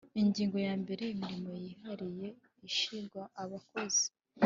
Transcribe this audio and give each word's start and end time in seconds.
Ingingo 0.21 0.57
ya 0.67 0.73
mbere 0.83 1.03
Imirimo 1.15 1.51
yihariye 1.63 2.27
ishingwa 2.67 3.23
abakozi 3.43 4.05